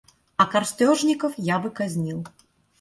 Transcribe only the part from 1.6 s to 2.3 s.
казнил.